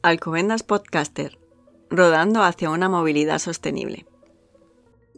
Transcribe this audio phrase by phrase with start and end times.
[0.00, 1.40] Alcobendas Podcaster,
[1.90, 4.06] rodando hacia una movilidad sostenible.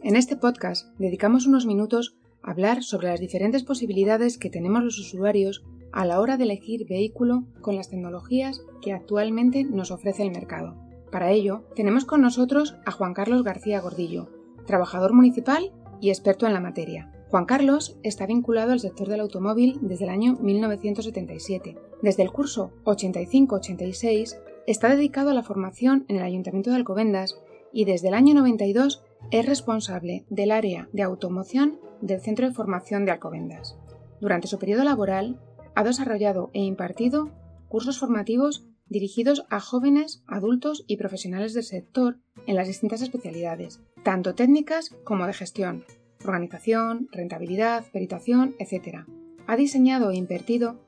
[0.01, 4.97] En este podcast dedicamos unos minutos a hablar sobre las diferentes posibilidades que tenemos los
[4.97, 10.31] usuarios a la hora de elegir vehículo con las tecnologías que actualmente nos ofrece el
[10.31, 10.75] mercado.
[11.11, 14.29] Para ello, tenemos con nosotros a Juan Carlos García Gordillo,
[14.65, 15.71] trabajador municipal
[16.01, 17.13] y experto en la materia.
[17.29, 21.77] Juan Carlos está vinculado al sector del automóvil desde el año 1977.
[22.01, 27.35] Desde el curso 85-86 Está dedicado a la formación en el Ayuntamiento de Alcobendas
[27.73, 33.05] y desde el año 92 es responsable del área de automoción del Centro de Formación
[33.05, 33.75] de Alcobendas.
[34.19, 35.41] Durante su periodo laboral
[35.73, 37.31] ha desarrollado e impartido
[37.69, 44.35] cursos formativos dirigidos a jóvenes, adultos y profesionales del sector en las distintas especialidades, tanto
[44.35, 45.85] técnicas como de gestión,
[46.23, 49.05] organización, rentabilidad, peritación, etc.
[49.47, 50.79] Ha diseñado e impartido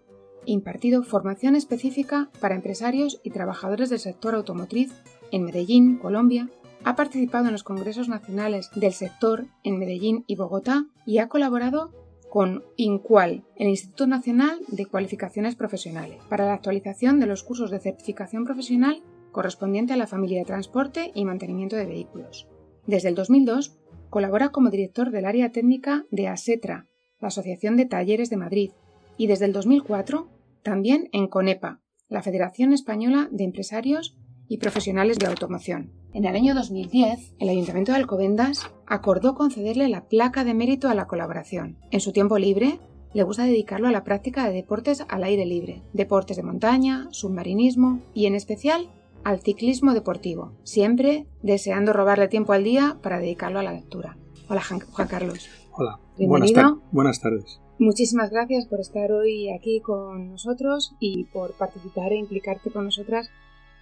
[0.45, 4.91] impartido formación específica para empresarios y trabajadores del sector automotriz
[5.31, 6.49] en Medellín, Colombia,
[6.83, 11.91] ha participado en los congresos nacionales del sector en Medellín y Bogotá y ha colaborado
[12.29, 17.79] con INCUAL, el Instituto Nacional de Cualificaciones Profesionales, para la actualización de los cursos de
[17.79, 22.47] certificación profesional correspondiente a la familia de transporte y mantenimiento de vehículos.
[22.87, 23.77] Desde el 2002
[24.09, 26.87] colabora como director del área técnica de ASETRA,
[27.19, 28.71] la Asociación de Talleres de Madrid,
[29.17, 30.27] y desde el 2004
[30.63, 35.91] también en CONEPA, la Federación Española de Empresarios y Profesionales de Automoción.
[36.13, 40.95] En el año 2010, el Ayuntamiento de Alcobendas acordó concederle la placa de mérito a
[40.95, 41.77] la colaboración.
[41.91, 42.79] En su tiempo libre,
[43.13, 48.01] le gusta dedicarlo a la práctica de deportes al aire libre, deportes de montaña, submarinismo
[48.13, 48.89] y en especial
[49.23, 54.17] al ciclismo deportivo, siempre deseando robarle tiempo al día para dedicarlo a la lectura.
[54.49, 55.49] Hola Juan Carlos.
[55.71, 55.99] Hola.
[56.17, 56.81] Bienvenido.
[56.91, 57.62] Buenas, tardes.
[57.83, 63.29] Muchísimas gracias por estar hoy aquí con nosotros y por participar e implicarte con nosotras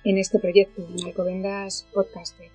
[0.04, 2.50] en este proyecto, en Alcobendas Podcaster.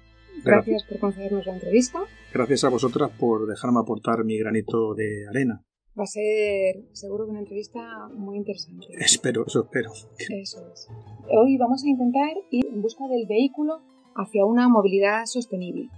[0.44, 2.00] Gracias, por concedernos la entrevista.
[2.34, 5.62] Gracias a vosotras por dejarme aportar mi granito de arena.
[5.96, 8.88] Va a ser seguro que una entrevista muy interesante.
[8.98, 9.92] Espero, eso espero.
[10.18, 10.88] Eso es.
[11.28, 13.82] Hoy vamos a intentar ir en busca del vehículo
[14.16, 15.90] hacia una movilidad sostenible.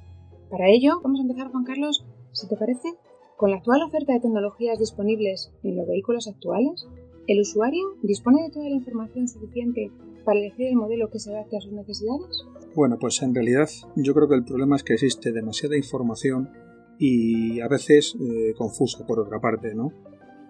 [0.50, 2.88] Para ello, vamos a empezar, Juan Carlos, si te parece,
[3.38, 6.88] con la actual oferta de tecnologías disponibles en los vehículos actuales,
[7.28, 9.93] ¿el usuario dispone de toda la información suficiente
[10.25, 12.44] para elegir el modelo que se adapte a sus necesidades?
[12.75, 16.50] Bueno, pues en realidad yo creo que el problema es que existe demasiada información
[16.98, 19.93] y a veces eh, confusa por otra parte, ¿no?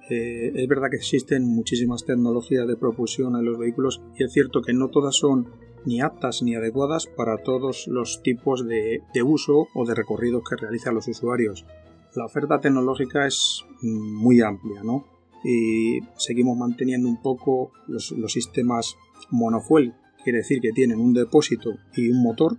[0.08, 4.62] Eh, es verdad que existen muchísimas tecnologías de propulsión en los vehículos y es cierto
[4.62, 5.50] que no todas son
[5.84, 10.56] ni aptas ni adecuadas para todos los tipos de, de uso o de recorridos que
[10.56, 11.66] realizan los usuarios
[12.14, 15.06] la oferta tecnológica es muy amplia, ¿no?
[15.44, 18.96] Y seguimos manteniendo un poco los, sistemas
[19.30, 22.58] monofuel, quiere decir que tienen un depósito y un motor,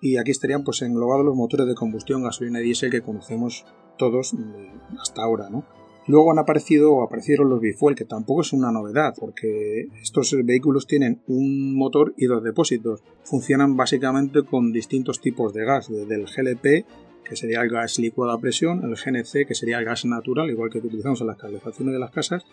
[0.00, 3.64] y aquí estarían pues englobados los motores de combustión gasolina y diésel que conocemos
[3.98, 5.64] todos eh, hasta ahora, ¿no?
[6.08, 10.86] Luego han aparecido o aparecieron los bifuel, que tampoco es una novedad, porque estos vehículos
[10.86, 13.02] tienen un motor y dos depósitos.
[13.24, 16.86] Funcionan básicamente con distintos tipos de gas, desde el GLP
[17.28, 20.70] que sería el gas licuado a presión, el GNC, que sería el gas natural, igual
[20.70, 22.44] que utilizamos en las calefacciones de las casas,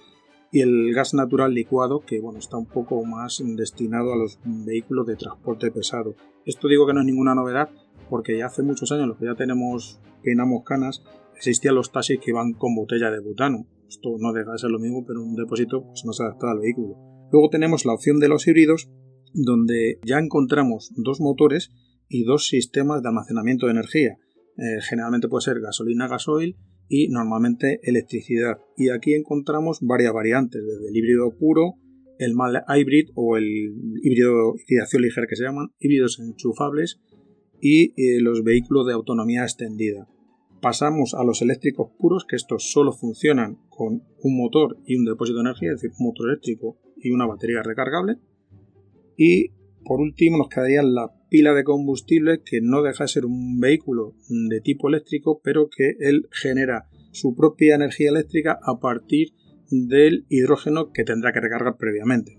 [0.52, 5.08] y el gas natural licuado, que bueno, está un poco más destinado a los vehículos
[5.08, 6.16] de transporte pesado.
[6.46, 7.70] Esto digo que no es ninguna novedad,
[8.10, 11.04] porque ya hace muchos años, los que ya tenemos, peinamos canas,
[11.36, 13.66] existían los taxis que iban con botella de butano.
[13.88, 16.96] Esto no deja de ser lo mismo, pero un depósito pues, más adaptado al vehículo.
[17.32, 18.90] Luego tenemos la opción de los híbridos,
[19.34, 21.72] donde ya encontramos dos motores
[22.08, 24.18] y dos sistemas de almacenamiento de energía.
[24.58, 26.56] Eh, generalmente puede ser gasolina, gasoil
[26.88, 28.58] y normalmente electricidad.
[28.78, 31.76] Y aquí encontramos varias variantes, desde el híbrido puro,
[32.20, 33.46] el mal hybrid o el
[34.04, 37.02] híbrido hibridación ligera que se llaman, híbridos enchufables
[37.60, 40.08] y eh, los vehículos de autonomía extendida.
[40.62, 45.38] Pasamos a los eléctricos puros, que estos solo funcionan con un motor y un depósito
[45.38, 48.18] de energía, es decir, un motor eléctrico y una batería recargable.
[49.18, 49.50] Y
[49.84, 54.14] por último nos quedaría la pila de combustible que no deja de ser un vehículo
[54.30, 59.30] de tipo eléctrico, pero que él genera su propia energía eléctrica a partir
[59.72, 62.36] del hidrógeno que tendrá que recargar previamente.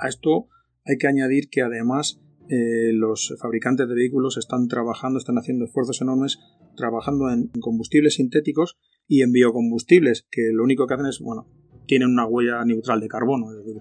[0.00, 0.48] A esto
[0.84, 6.02] hay que añadir que además eh, los fabricantes de vehículos están trabajando, están haciendo esfuerzos
[6.02, 6.40] enormes
[6.76, 8.76] trabajando en combustibles sintéticos
[9.06, 11.46] y en biocombustibles, que lo único que hacen es, bueno,
[11.86, 13.80] tienen una huella neutral de carbono, es decir,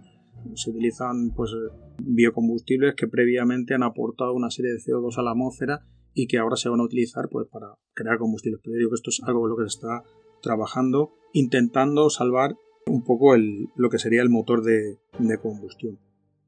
[0.55, 1.51] se utilizan pues
[2.01, 6.55] biocombustibles que previamente han aportado una serie de CO2 a la atmósfera y que ahora
[6.55, 8.61] se van a utilizar pues para crear combustibles.
[8.63, 10.03] Pero digo que esto es algo lo que se está
[10.41, 12.55] trabajando, intentando salvar
[12.85, 15.99] un poco el, lo que sería el motor de, de combustión.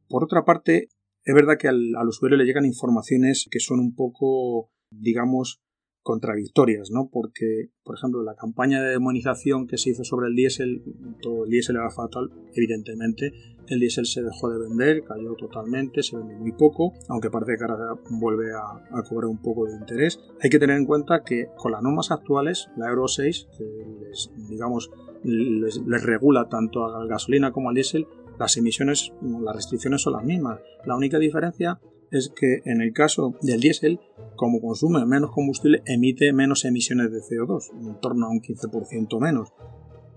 [0.09, 0.89] Por otra parte,
[1.27, 5.59] Es verdad que al, al usuario le llegan informaciones que son un poco, digamos,
[6.05, 7.09] contradictorias, ¿no?
[7.11, 10.83] Porque, por ejemplo, la campaña de demonización que se hizo sobre el diésel,
[11.19, 13.33] todo el diésel era fatal, evidentemente.
[13.67, 17.63] El diésel se dejó de vender, cayó totalmente, se vende muy poco, aunque parece que
[17.63, 20.19] ahora vuelve a, cobrar un poco de interés.
[20.41, 23.63] Hay que tener en cuenta que con las normas actuales, la Euro 6, que
[24.07, 24.91] les, digamos,
[25.23, 28.05] les, regula tanto a la gasolina como al diésel,
[28.37, 29.11] las emisiones,
[29.41, 30.59] las restricciones son las mismas.
[30.85, 31.79] La única diferencia
[32.11, 33.99] es que en el caso del diésel,
[34.35, 39.53] como consume menos combustible, emite menos emisiones de CO2, en torno a un 15% menos.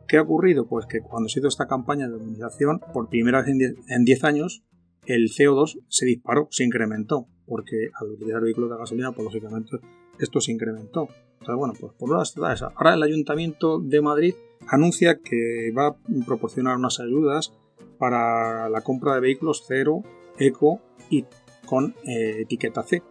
[0.07, 0.67] ¿Qué ha ocurrido?
[0.67, 3.55] Pues que cuando se hizo esta campaña de optimización, por primera vez
[3.89, 4.65] en 10 años,
[5.07, 9.79] el CO2 se disparó, se incrementó, porque al utilizar vehículos de gasolina, pues lógicamente
[10.19, 11.09] esto se incrementó.
[11.41, 12.73] Entonces, bueno, pues por está esa.
[12.77, 14.35] Ahora el Ayuntamiento de Madrid
[14.67, 15.97] anuncia que va a
[16.27, 17.53] proporcionar unas ayudas
[17.99, 20.03] para la compra de vehículos cero,
[20.39, 20.81] eco
[21.11, 21.25] y
[21.69, 23.03] con eh, etiqueta C,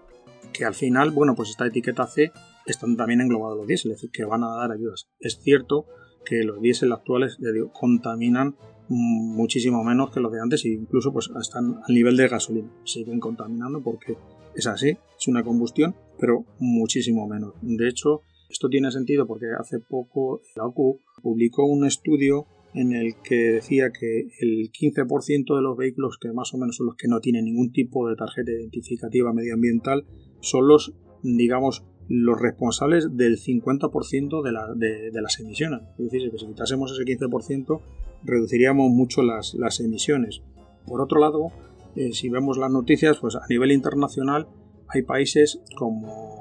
[0.54, 2.32] que al final, bueno, pues esta etiqueta C
[2.66, 5.08] están también englobados los diésel, es decir, que van a dar ayudas.
[5.20, 5.86] Es cierto
[6.26, 8.56] que los diésel actuales, ya digo, contaminan
[8.90, 12.72] muchísimo menos que los de antes e incluso pues están al nivel de gasolina.
[12.84, 14.18] Siguen contaminando porque
[14.56, 17.54] es así, es una combustión, pero muchísimo menos.
[17.62, 22.46] De hecho, esto tiene sentido porque hace poco la OCU publicó un estudio
[22.78, 26.86] en el que decía que el 15% de los vehículos que más o menos son
[26.86, 30.06] los que no tienen ningún tipo de tarjeta identificativa medioambiental
[30.42, 30.94] son los,
[31.24, 35.82] digamos, los responsables del 50% de, de, las emisiones.
[35.98, 37.82] Es decir, que si quitásemos ese 15%,
[38.24, 40.44] reduciríamos mucho las, emisiones.
[40.86, 41.52] Por otro lado,
[41.96, 44.48] eh, si vemos las noticias, pues a nivel internacional
[44.88, 46.37] hay países como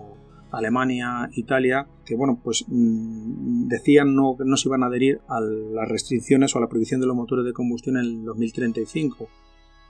[0.56, 5.40] Alemania, Italia, que bueno, pues mm, decían no, que no se iban a adherir a
[5.40, 9.28] las restricciones o a la prohibición de los motores de combustión en el 2035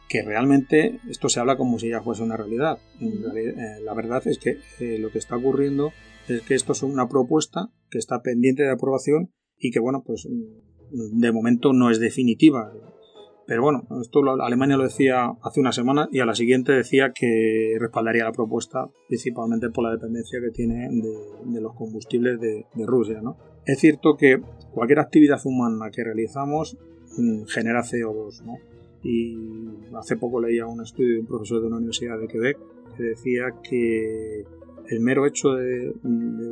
[0.08, 2.78] que realmente esto se habla como si ya fuese una realidad.
[3.00, 5.92] Eh, la verdad es que eh, lo que está ocurriendo
[6.28, 10.28] es que esto es una propuesta que está pendiente de aprobación y que, bueno, pues
[10.28, 12.72] mm, de momento no es definitiva.
[13.46, 17.76] Pero bueno, esto Alemania lo decía hace una semana y a la siguiente decía que
[17.78, 23.20] respaldaría la propuesta principalmente por la dependencia que tiene de, los combustibles de, Rusia.
[23.22, 23.36] ¿no?
[23.64, 24.40] Es cierto que
[24.72, 26.76] cualquier actividad humana que realizamos
[27.16, 28.42] mm, genera CO2.
[28.44, 28.54] ¿no?
[29.04, 29.36] Y
[29.96, 32.58] hace poco leía un estudio de un profesor de una universidad de Quebec
[32.96, 34.44] que decía que
[34.88, 35.94] el mero hecho de,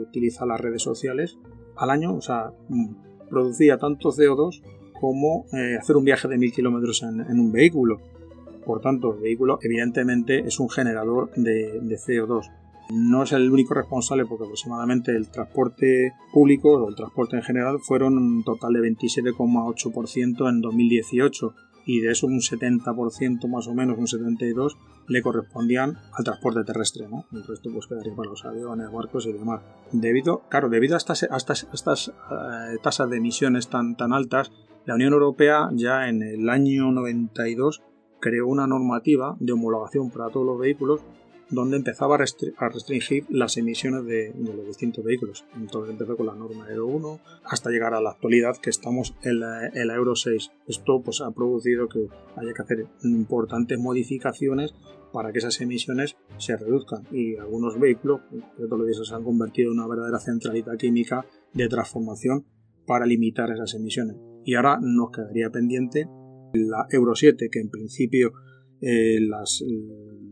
[0.00, 1.38] utilizar las redes sociales
[1.76, 4.62] al año, o sea, mm, producía tanto CO2
[5.00, 8.00] como eh, hacer un viaje de mil kilómetros en, un vehículo.
[8.64, 12.50] Por tanto, el vehículo evidentemente es un generador de, CO2.
[12.90, 17.78] No es el único responsable porque aproximadamente el transporte público o el transporte en general
[17.80, 21.54] fueron un total de 27,8% en 2018
[21.86, 24.76] y de eso un 70% más o menos, un 72%
[25.08, 27.26] le correspondían al transporte terrestre, ¿no?
[27.32, 29.62] El resto pues quedaría para los aviones, barcos y demás.
[29.92, 34.50] Debido, claro, debido a estas, estas, eh, tasas de emisiones tan, tan altas,
[34.86, 37.82] la Unión Europea ya en el año 92
[38.20, 41.00] creó una normativa de homologación para todos los vehículos
[41.50, 45.44] donde empezaba a, restringir las emisiones de, los distintos vehículos.
[45.56, 49.40] Entonces empezó con la norma Euro 1 hasta llegar a la actualidad que estamos en
[49.40, 50.50] la, Euro 6.
[50.66, 54.74] Esto pues, ha producido que haya que hacer importantes modificaciones
[55.12, 58.22] para que esas emisiones se reduzcan y algunos vehículos,
[59.02, 62.46] se han convertido en una verdadera centralita química de transformación
[62.84, 66.08] para limitar esas emisiones y ahora nos quedaría pendiente
[66.52, 68.32] la Euro 7 que en principio
[68.80, 69.64] eh, las,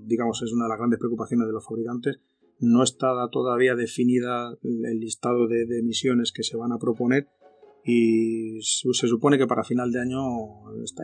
[0.04, 2.21] digamos es una de las grandes preocupaciones de los fabricantes
[2.59, 7.28] no está todavía definida el listado de, emisiones que se van a proponer
[7.85, 10.21] y se supone que para final de año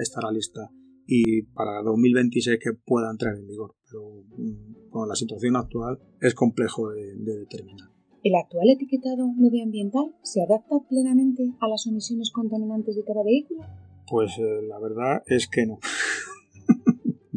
[0.01, 0.71] estará lista
[1.07, 6.35] y para 2026 que pueda entrar en vigor pero mm, con la situación actual es
[6.35, 13.05] complejo de determinar ¿El actual etiquetado medioambiental se adapta plenamente a las emisiones contaminantes de
[13.05, 13.63] cada vehículo?
[14.11, 15.79] Pues eh, la verdad es que no.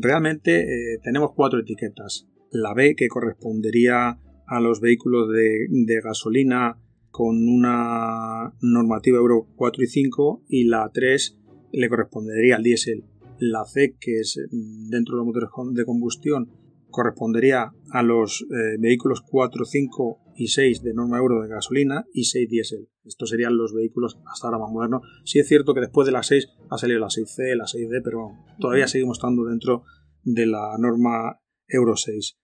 [0.01, 2.27] Realmente eh, tenemos cuatro etiquetas.
[2.49, 4.17] La B que correspondería
[4.47, 6.79] a los vehículos de, gasolina
[7.11, 11.37] con una normativa Euro 4 y 5 y la 3
[11.73, 13.03] le correspondería al diésel.
[13.37, 16.49] La C que es mm, dentro de los motores de combustión
[16.89, 22.25] correspondería a los eh, vehículos 4, 5 y 6 de norma euro de gasolina y
[22.25, 22.89] 6 diésel.
[23.03, 25.01] Estos serían los vehículos hasta ahora más modernos.
[25.25, 28.31] Sí es cierto que después de la 6 ha salido la 6C, la 6D, pero
[28.59, 29.83] todavía seguimos estando dentro
[30.23, 32.37] de la norma Euro 6.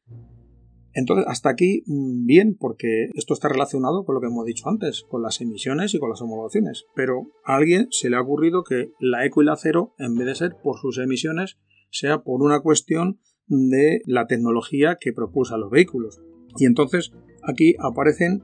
[0.93, 5.03] Entonces, hasta aquí mm, bien, porque esto está relacionado con lo que hemos dicho antes,
[5.07, 6.85] con las emisiones y con las homologaciones.
[6.95, 10.25] Pero a alguien se le ha ocurrido que la eco y la cero, en vez
[10.25, 11.59] de ser por sus emisiones,
[11.91, 16.19] sea por una cuestión de la tecnología que propulsa los vehículos.
[16.57, 17.11] Y entonces
[17.47, 18.43] aquí aparecen,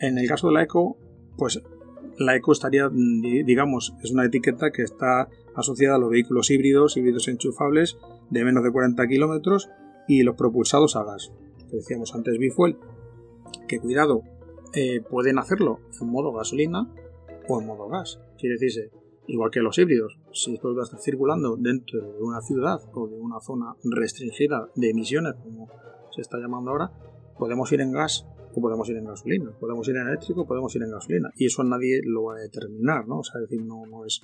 [0.00, 0.96] en el caso de la eco,
[1.36, 1.62] pues
[2.18, 7.28] la eco estaría, digamos, es una etiqueta que está asociada a los vehículos híbridos, híbridos
[7.28, 7.98] enchufables
[8.30, 9.68] de menos de 40 kilómetros
[10.08, 11.32] y los propulsados a gas.
[11.70, 12.76] Decíamos antes bifuel,
[13.68, 14.22] que cuidado,
[14.74, 16.92] eh, pueden hacerlo en modo gasolina
[17.48, 18.20] o en modo gas.
[18.38, 18.90] Quiere decirse,
[19.26, 23.06] igual que los híbridos, si esto va a estar circulando dentro de una ciudad o
[23.06, 25.68] de una zona restringida de emisiones, como
[26.10, 26.90] se está llamando ahora,
[27.38, 28.26] podemos ir en gas
[28.60, 32.00] podemos ir en gasolina, podemos ir en eléctrico, podemos ir en gasolina, y eso nadie
[32.04, 33.20] lo va a determinar, ¿no?
[33.20, 34.20] O sea, decir, no, no es.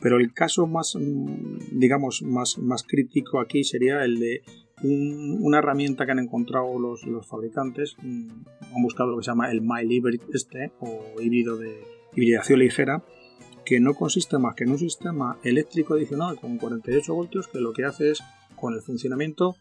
[0.00, 4.42] Pero el caso más, mm, digamos, más, más crítico aquí sería el de
[4.84, 8.28] una herramienta que han encontrado los, los fabricantes, mm,
[8.74, 13.04] han buscado lo que se llama el mild hybrid este, o híbrido de hibridación ligera,
[13.64, 17.72] que no consiste más que en un sistema eléctrico adicional con 48 voltios que lo
[17.72, 18.22] que hace es,
[18.56, 19.56] con el funcionamiento,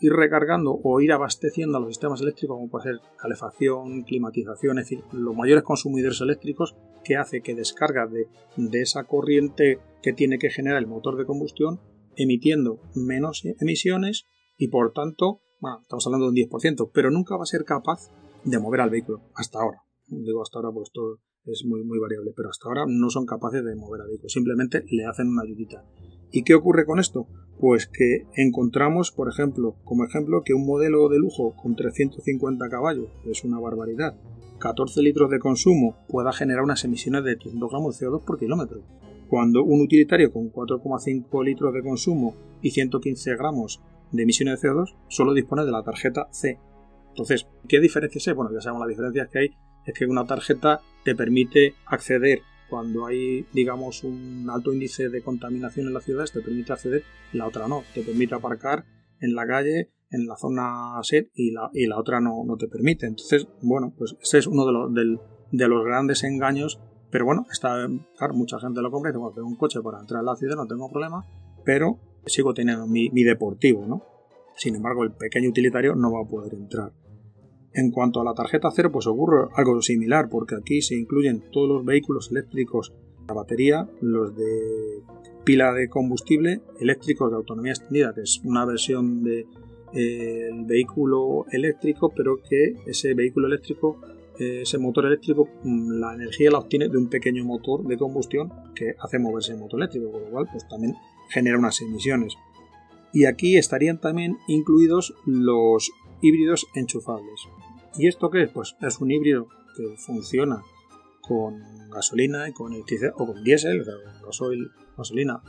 [0.00, 4.88] ir recargando o ir abasteciendo a los sistemas eléctricos, como puede ser calefacción, climatización, es
[4.88, 8.28] decir, los mayores consumidores eléctricos, que hace que descarga de,
[8.80, 11.80] esa corriente que tiene que generar el motor de combustión,
[12.16, 14.26] emitiendo menos emisiones
[14.56, 18.10] y por tanto, bueno, estamos hablando de un 10%, pero nunca va a ser capaz
[18.44, 19.82] de mover al vehículo, hasta ahora.
[20.06, 23.64] Digo hasta ahora, pues todo es muy, muy variable, pero hasta ahora no son capaces
[23.64, 25.84] de mover al vehículo, simplemente le hacen una ayudita.
[26.30, 27.26] ¿Y qué ocurre con esto?
[27.60, 33.08] Pues que encontramos, por ejemplo, como ejemplo, que un modelo de lujo con 350 caballos,
[33.24, 34.16] que es una barbaridad,
[34.58, 38.82] 14 litros de consumo, pueda generar unas emisiones de 300 gramos de CO2 por kilómetro.
[39.28, 44.94] Cuando un utilitario con 4,5 litros de consumo y 115 gramos de emisiones de CO2
[45.08, 46.58] solo dispone de la tarjeta C.
[47.08, 48.36] Entonces, ¿qué diferencia es?
[48.36, 49.50] Bueno, ya sabemos las diferencias que hay,
[49.84, 55.86] es que una tarjeta te permite acceder cuando hay, digamos, un alto índice de contaminación
[55.86, 58.84] en las ciudades, te permite acceder, la otra no, te permite aparcar
[59.20, 62.68] en la calle, en la zona SET y la, y la otra no, no, te
[62.68, 63.06] permite.
[63.06, 65.18] Entonces, bueno, pues ese es uno de los,
[65.50, 69.34] de los grandes engaños, pero bueno, está, claro, mucha gente lo compra y dice, bueno,
[69.34, 71.24] tengo un coche para entrar a la ciudad, no tengo problema,
[71.64, 74.02] pero sigo teniendo mi, mi deportivo, ¿no?
[74.56, 76.92] Sin embargo, el pequeño utilitario no va a poder entrar.
[77.78, 81.68] En cuanto a la tarjeta cero, pues ocurre algo similar, porque aquí se incluyen todos
[81.68, 82.92] los vehículos eléctricos,
[83.28, 85.00] la batería, los de
[85.44, 89.46] pila de combustible, eléctricos de autonomía extendida, que es una versión del
[89.92, 94.00] de, vehículo eléctrico, pero que ese vehículo eléctrico,
[94.36, 98.96] ese motor eléctrico, mm, la energía la obtiene de un pequeño motor de combustión que
[98.98, 100.96] hace moverse el motor eléctrico, con lo cual pues también
[101.28, 102.34] genera unas emisiones.
[103.12, 107.48] Y aquí estarían también incluidos los híbridos enchufables.
[107.96, 108.50] ¿Y esto qué es?
[108.50, 110.62] Pues es un híbrido que funciona
[111.20, 115.42] con gasolina y con electricidad, o con diésel, o sea, gasoil, gasolina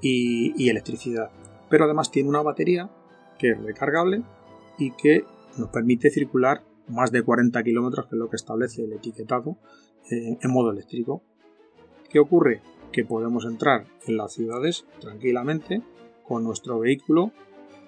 [0.00, 1.30] y, y, electricidad.
[1.68, 2.90] Pero además tiene una batería
[3.38, 4.22] que es recargable
[4.78, 5.24] y que
[5.58, 9.56] nos permite circular más de 40 kilómetros, que es lo que establece el etiquetado,
[10.10, 11.22] eh, en modo eléctrico.
[12.10, 12.60] ¿Qué ocurre?
[12.92, 15.82] Que podemos entrar en las ciudades tranquilamente
[16.26, 17.32] con nuestro vehículo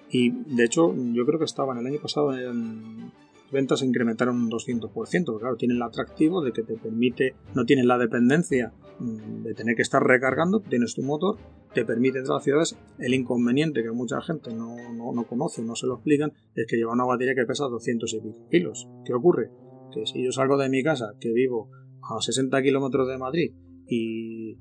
[0.09, 3.11] y de hecho yo creo que estaba en el año pasado en
[3.55, 7.97] ventas incrementaron un 200%, claro, tiene el atractivo de que te permite, no tienes la
[7.97, 11.37] dependencia mm, de tener que estar recargando, tienes tu motor,
[11.73, 12.77] te permite entrar a ciudades.
[12.99, 16.75] El inconveniente que mucha gente no, no, no conoce, no se lo explican, es que
[16.75, 18.87] lleva una batería que pesa 200 y pico kilos.
[19.05, 19.49] ¿Qué ocurre?
[19.93, 21.69] Que si yo salgo de mi casa, que vivo
[22.01, 23.53] a 60 kilómetros de Madrid
[23.87, 24.57] y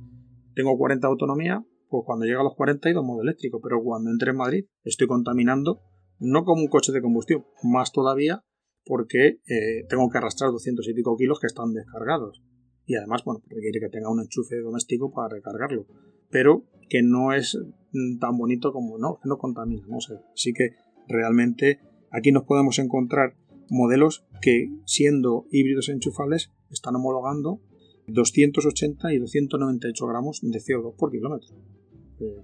[0.54, 4.10] tengo 40 de autonomía, pues cuando llega a los 40 he modo eléctrico, pero cuando
[4.10, 5.80] entre en Madrid estoy contaminando
[6.18, 8.44] no como un coche de combustión, más todavía
[8.84, 12.42] porque eh, tengo que arrastrar 200 y pico kilos que están descargados.
[12.86, 15.86] Y además, bueno, requiere que tenga un enchufe doméstico para recargarlo.
[16.30, 17.58] Pero que no es
[17.92, 20.14] mm, tan bonito como no, que no contamina, no sé.
[20.34, 20.70] Así que
[21.08, 23.36] realmente aquí nos podemos encontrar
[23.70, 27.60] modelos que siendo híbridos enchufables están homologando
[28.08, 31.56] 280 y 298 gramos de CO2 por kilómetro.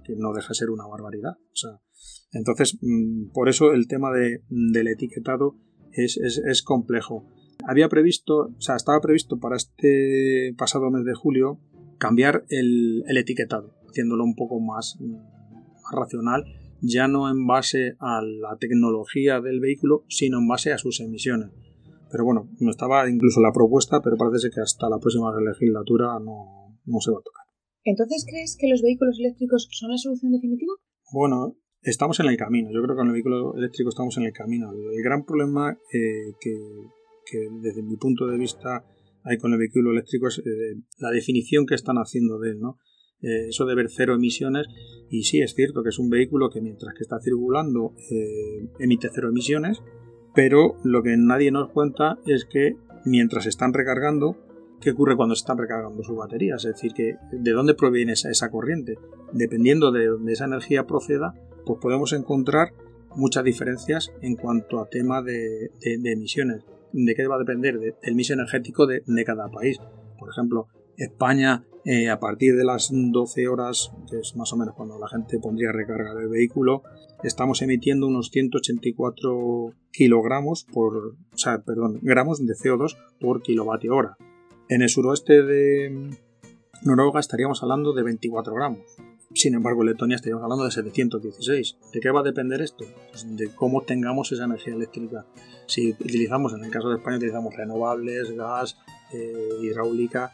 [0.03, 1.31] que no deja de ser una barbaridad.
[1.31, 1.79] O sea,
[2.33, 5.55] entonces, mm, por eso el tema de, del etiquetado
[5.93, 7.25] es, complejo.
[7.67, 11.59] Había previsto, o sea, estaba previsto para este pasado mes de julio
[11.97, 16.45] cambiar el, etiquetado, haciéndolo un poco más, más racional,
[16.81, 21.51] ya no en base a la tecnología del vehículo, sino en base a sus emisiones.
[22.11, 26.79] Pero bueno, no estaba incluso la propuesta, pero parece que hasta la próxima legislatura no,
[26.85, 27.45] no se va a tocar.
[27.83, 30.73] ¿Entonces crees que los vehículos eléctricos son la solución definitiva?
[31.11, 32.69] Bueno, estamos en el camino.
[32.71, 34.71] Yo creo que con el vehículo eléctrico estamos en el camino.
[34.71, 36.57] El gran problema eh, que,
[37.61, 38.85] desde mi punto de vista
[39.23, 42.77] hay con el vehículo eléctrico es eh, la definición que están haciendo de él, ¿no?
[43.21, 44.67] eh, eso de ver cero emisiones
[45.09, 49.09] y sí es cierto que es un vehículo que mientras que está circulando eh, emite
[49.13, 49.81] cero emisiones,
[50.33, 54.37] pero lo que nadie nos cuenta es que mientras están recargando,
[54.79, 56.65] ¿qué ocurre cuando están recargando sus baterías?
[56.65, 58.97] Es decir, que de dónde proviene esa, corriente.
[59.33, 61.33] Dependiendo de dónde esa energía proceda,
[61.65, 62.73] pues podemos encontrar
[63.15, 66.63] muchas diferencias en cuanto a tema de, emisiones.
[66.93, 67.79] ¿De qué va a depender?
[67.79, 69.79] del mix energético de, cada país.
[70.19, 74.75] Por ejemplo, España, eh, a partir de las 12 horas, que es más o menos
[74.75, 76.83] cuando la gente pondría recargar el vehículo,
[77.23, 81.15] estamos emitiendo unos 184 kilogramos por,
[81.65, 84.17] perdón, gramos de CO2 por kilovatio hora.
[84.69, 86.11] En el suroeste de
[86.83, 88.81] Noruega estaríamos hablando de 24 gramos.
[89.33, 91.77] Sin embargo, en Letonia estaríamos hablando de 716.
[91.93, 92.85] ¿De qué va a depender esto?
[93.11, 95.25] Pues de cómo tengamos esa energía eléctrica.
[95.67, 98.77] Si utilizamos, en el caso de España, utilizamos renovables, gas,
[99.13, 100.33] eh, hidráulica,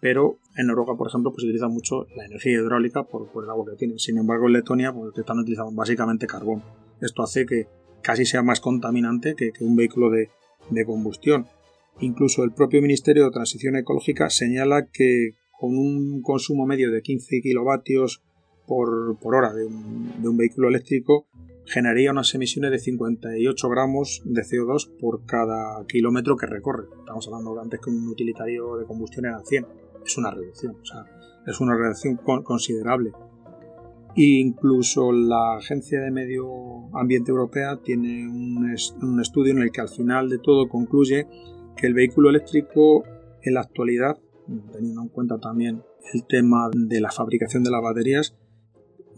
[0.00, 3.66] pero en Noruega, por ejemplo, pues se utiliza mucho la energía hidráulica por, el agua
[3.70, 3.98] que tienen.
[3.98, 6.62] Sin embargo, en Letonia pues, están utilizando básicamente carbón.
[7.00, 7.66] Esto hace que
[8.02, 10.30] casi sea más contaminante que, un vehículo de,
[10.84, 11.46] combustión.
[12.00, 17.40] Incluso el propio Ministerio de Transición Ecológica señala que con un consumo medio de 15
[17.42, 18.22] kilovatios
[18.66, 21.26] por, hora de un, vehículo eléctrico
[21.64, 26.84] generaría unas emisiones de 58 gramos de CO2 por cada kilómetro que recorre.
[26.98, 29.66] Estamos hablando antes que un utilitario de combustión era 100.
[30.06, 31.04] Es una reducción, o sea,
[31.46, 33.12] es una reducción considerable.
[34.14, 39.88] incluso la Agencia de Medio Ambiente Europea tiene un, un estudio en el que al
[39.88, 41.26] final de todo concluye
[41.76, 43.04] que el vehículo eléctrico
[43.42, 44.18] en la actualidad,
[44.72, 48.34] teniendo en cuenta también el tema de la fabricación de las baterías,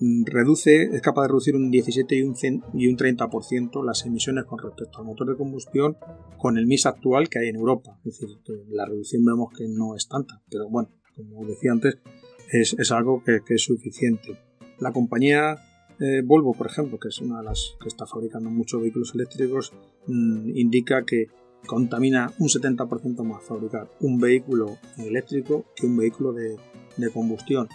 [0.01, 2.35] Mm, reduce, es capaz de reducir un 17 y un,
[2.73, 5.99] y un 30% las emisiones con respecto al motor de combustión
[6.39, 7.99] con el MIS actual que hay en Europa.
[8.07, 11.99] Es decir, que la reducción vemos que no es tanta, pero bueno, como decía antes,
[12.51, 14.39] es, algo que, es suficiente.
[14.79, 15.57] La compañía
[15.99, 19.75] eh, Volvo, por ejemplo, que es una de las que está fabricando muchos vehículos eléctricos,
[20.07, 21.27] mm, indica que
[21.67, 26.59] contamina un 70% más fabricar un vehículo eléctrico que un vehículo de
[27.13, 27.69] combustión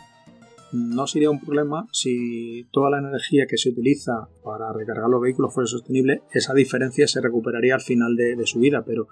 [0.75, 5.53] no sería un problema si toda la energía que se utiliza para recargar los vehículos
[5.53, 9.07] fuera sostenible, esa diferencia se recuperaría al final de, su vida, pero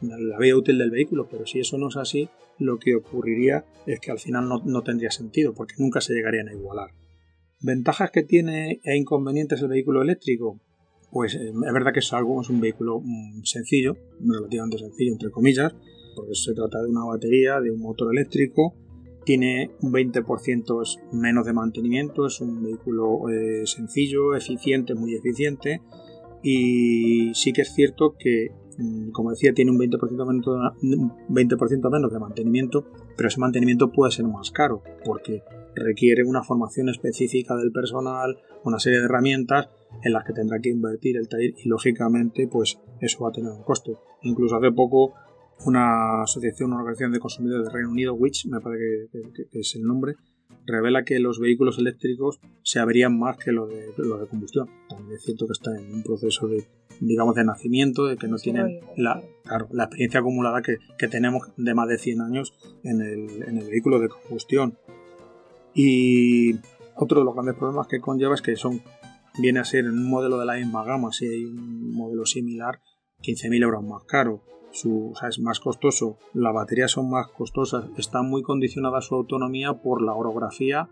[0.00, 4.00] la vida útil del vehículo, pero si eso no es así, lo que ocurriría es
[4.00, 6.90] que al final no, tendría sentido, porque nunca se llegarían a igualar.
[7.60, 10.60] ¿Ventajas que tiene e inconvenientes el vehículo eléctrico?
[11.10, 15.30] Pues eh, es verdad que es algo, es un vehículo mm, sencillo, relativamente sencillo entre
[15.30, 15.74] comillas,
[16.14, 18.74] porque se trata de una batería, de un motor eléctrico,
[19.24, 25.82] tiene un 20% menos de mantenimiento, es un vehículo eh, sencillo, eficiente, muy eficiente
[26.42, 30.46] y sí que es cierto que, mm, como decía, tiene un 20%, menos,
[31.28, 31.56] 20
[31.90, 35.42] menos de mantenimiento, pero ese mantenimiento puede ser más caro porque
[35.74, 39.68] requiere una formación específica del personal, una serie de herramientas
[40.02, 43.50] en las que tendrá que invertir el taller y lógicamente pues eso va a tener
[43.50, 43.96] un coste.
[44.22, 45.14] Incluso hace poco
[45.64, 49.82] una asociación, una organización de consumidores del Reino Unido, Which, me parece que, es el
[49.82, 50.14] nombre,
[50.66, 54.68] revela que los vehículos eléctricos se abrían más que los de, lo de combustión.
[54.88, 56.64] También es cierto que está en un proceso de,
[57.00, 59.22] digamos, de nacimiento, de que no tienen la,
[59.72, 63.98] la experiencia acumulada que, tenemos de más de 100 años en el, en el vehículo
[63.98, 64.78] de combustión.
[65.74, 66.54] Y
[66.96, 68.82] otro de los grandes problemas que conlleva es que son
[69.38, 72.80] viene a ser un modelo de la misma gama, si hay un modelo similar,
[73.22, 78.42] 15.000 euros más caro su, es más costoso, las baterías son más costosas, está muy
[78.42, 80.88] condicionada su autonomía por la orografía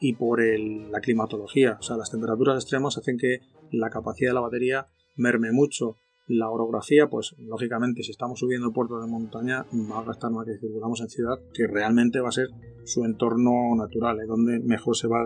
[0.00, 1.76] y por la climatología.
[1.78, 3.40] O sea, las temperaturas extremas hacen que
[3.70, 5.96] la capacidad de la batería merme mucho.
[6.26, 10.56] La orografía, pues lógicamente, si estamos subiendo puertos de montaña, va a gastar más que
[10.58, 12.48] circulamos en ciudad, que realmente va a ser
[12.84, 15.24] su entorno natural, es donde mejor se va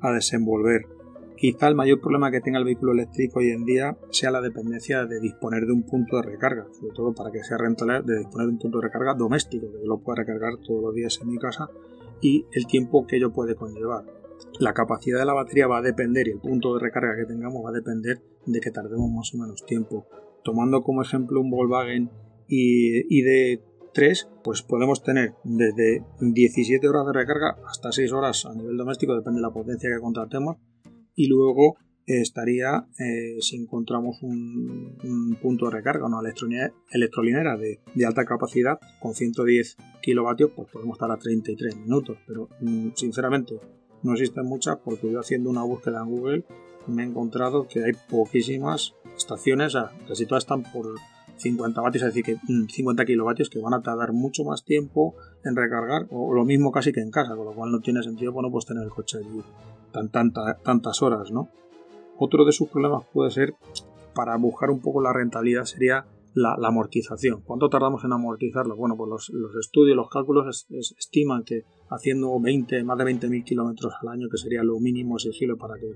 [0.00, 0.82] a desenvolver.
[1.36, 5.04] Quizá el mayor problema que tenga el vehículo eléctrico hoy en día sea la dependencia
[5.04, 8.46] de disponer de un punto de recarga, sobre todo para que sea rentable de disponer
[8.46, 11.28] de un punto de recarga doméstico, que yo lo pueda recargar todos los días en
[11.28, 11.68] mi casa
[12.20, 14.04] y el tiempo que ello puede conllevar.
[14.60, 17.64] La capacidad de la batería va a depender y el punto de recarga que tengamos
[17.64, 20.06] va a depender de que tardemos más o menos tiempo.
[20.44, 22.10] Tomando como ejemplo un Volkswagen
[22.48, 29.16] ID3, pues podemos tener desde 17 horas de recarga hasta 6 horas a nivel doméstico,
[29.16, 30.58] depende de la potencia que contratemos,
[31.14, 36.20] y luego estaría eh, si encontramos un, punto de recarga, una
[36.90, 42.90] electrolinera de, alta capacidad con 110 kilovatios, pues podemos estar a 33 minutos, pero mm,
[42.94, 43.58] sinceramente
[44.02, 46.44] no existen muchas porque yo haciendo una búsqueda en Google
[46.86, 49.74] me he encontrado que hay poquísimas estaciones,
[50.06, 50.86] casi todas están por
[51.36, 52.36] 50 vatios, es decir, que
[52.72, 56.70] 50 mm, kilovatios que van a tardar mucho más tiempo en recargar, o lo mismo
[56.70, 59.18] casi que en casa, con lo cual no tiene sentido bueno, pues tener el coche
[59.18, 59.42] allí
[59.94, 61.48] tan, tanta, tantas horas, ¿no?
[62.18, 63.54] Otro de sus problemas puede ser,
[64.14, 67.42] para buscar un poco la rentabilidad, sería la, amortización.
[67.42, 68.76] ¿Cuánto tardamos en amortizarlo?
[68.76, 73.94] Bueno, pues los, los estudios, los cálculos estiman que haciendo 20, más de 20.000 kilómetros
[74.02, 75.92] al año, que sería lo mínimo exigible para que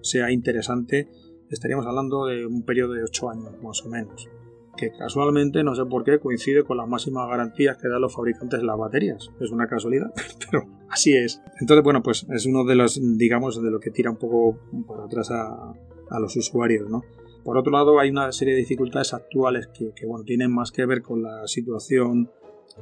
[0.00, 1.08] sea interesante,
[1.50, 4.28] estaríamos hablando de un periodo de 8 años más o menos
[4.76, 8.60] que casualmente, no sé por qué, coincide con las máximas garantías que dan los fabricantes
[8.60, 9.30] de las baterías.
[9.40, 10.12] Es una casualidad,
[10.50, 11.42] pero así es.
[11.60, 15.04] Entonces, bueno, pues es uno de los, digamos, de lo que tira un poco para
[15.04, 15.74] atrás a,
[16.20, 17.02] los usuarios, ¿no?
[17.42, 21.02] Por otro lado, hay una serie de dificultades actuales que, bueno, tienen más que ver
[21.02, 22.30] con la situación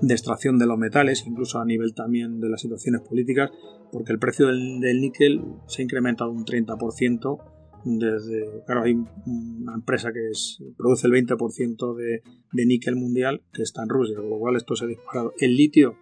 [0.00, 3.50] de extracción de los metales, incluso a nivel también de las situaciones políticas,
[3.90, 7.38] porque el precio del, níquel se ha incrementado un 30%.
[7.84, 8.94] Desde, claro, hay
[9.26, 10.30] una empresa que
[10.76, 14.76] produce el 20% de, de níquel mundial que está en Rusia, con lo cual esto
[14.76, 15.32] se ha disparado.
[15.38, 15.96] El litio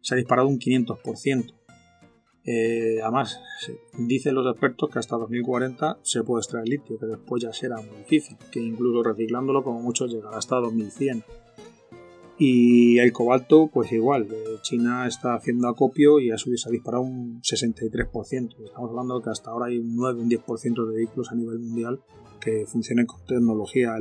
[0.00, 1.54] se ha disparado un 500%.
[2.44, 3.38] Eh, además,
[3.98, 7.98] dicen los expertos que hasta 2040 se puede extraer litio, que después ya será muy
[7.98, 11.22] difícil, que incluso reciclándolo como mucho llegará hasta 2100.
[12.42, 16.72] Y el cobalto, pues igual, eh, China está haciendo acopio y ha, subido, se ha
[16.72, 18.64] disparado un 63%.
[18.64, 21.58] Estamos hablando de que hasta ahora hay un 9, un 10% de vehículos a nivel
[21.58, 22.00] mundial
[22.40, 23.94] que funcionen con tecnología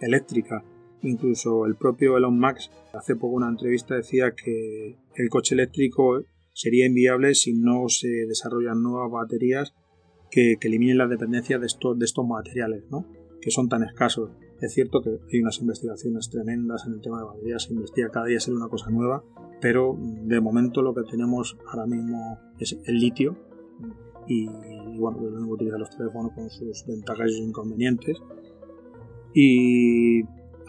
[0.00, 0.64] eléctrica.
[1.02, 6.24] Incluso el propio Elon Musk hace poco una entrevista decía que el coche eléctrico
[6.54, 9.74] sería inviable si no se desarrollan nuevas baterías
[10.30, 13.06] que, eliminen la dependencia de estos, de estos materiales, ¿no?
[13.42, 14.30] que son tan escasos.
[14.62, 18.26] Es cierto que hay unas investigaciones tremendas en el tema de baterías, se investiga cada
[18.26, 19.24] día ser una cosa nueva,
[19.60, 23.36] pero de momento lo que tenemos ahora mismo es el litio
[24.28, 24.46] y,
[24.98, 28.22] bueno, lo único que utiliza los teléfonos con sus ventajas y inconvenientes.
[29.34, 30.22] Y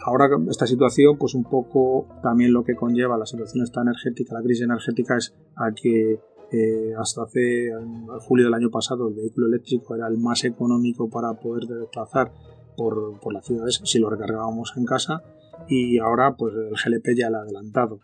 [0.06, 4.42] Ahora esta situación, pues un poco también lo que conlleva la situación esta energética, la
[4.42, 6.20] crisis energética es a que
[6.52, 7.70] eh, hasta hace
[8.20, 12.32] julio del año pasado el vehículo eléctrico era el más económico para poder desplazar
[12.76, 15.22] por, por las ciudades si lo recargábamos en casa
[15.68, 18.00] y ahora pues el GLP ya le ha adelantado.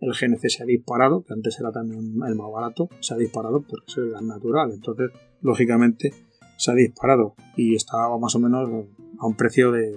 [0.00, 3.62] El GNC se ha disparado, que antes era también el más barato, se ha disparado
[3.62, 4.70] porque es el gas natural.
[4.72, 5.10] Entonces,
[5.42, 6.12] lógicamente,
[6.56, 8.86] se ha disparado y estaba más o menos
[9.18, 9.96] a un precio de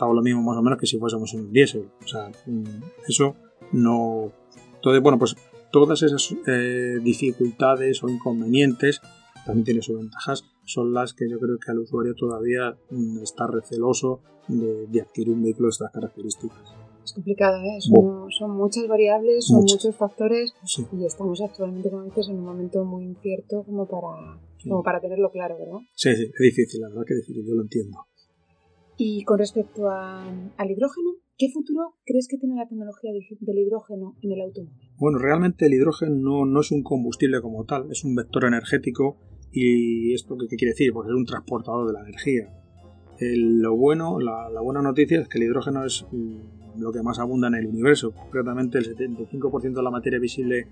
[0.00, 1.90] estaba lo mismo más o menos que si fuésemos en un diésel.
[2.02, 2.64] O sea, mm,
[3.06, 3.36] eso
[3.72, 4.32] no...
[4.76, 5.36] Entonces, bueno, pues
[5.70, 9.02] todas esas eh, dificultades o inconvenientes,
[9.50, 13.46] también tiene sus ventajas, son las que yo creo que al usuario todavía mm, está
[13.48, 16.58] receloso de, adquirir un vehículo de estas características.
[17.04, 17.80] Es complicado, ¿eh?
[17.80, 20.54] son, muchas variables, son muchos factores
[20.92, 25.30] y estamos actualmente, como dices, en un momento muy incierto como para, como para tenerlo
[25.30, 25.80] claro, ¿verdad?
[25.94, 27.98] Sí, sí, es difícil, la verdad que es difícil, yo lo entiendo.
[28.96, 34.32] Y con respecto al hidrógeno, ¿qué futuro crees que tiene la tecnología del hidrógeno en
[34.32, 34.90] el automóvil?
[34.98, 39.16] Bueno, realmente el hidrógeno no, es un combustible como tal, es un vector energético
[39.52, 42.48] y esto qué, quiere decir, pues es un transportador de la energía.
[43.20, 47.48] lo bueno, la, buena noticia es que el hidrógeno es mm, lo que más abunda
[47.48, 48.12] en el universo.
[48.12, 50.68] Concretamente, el 75% de la materia visible